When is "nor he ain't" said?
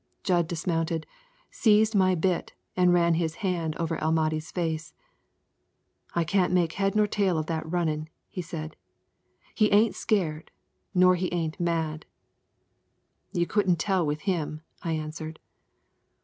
10.95-11.59